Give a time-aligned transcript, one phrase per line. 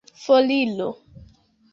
[0.25, 0.89] foriro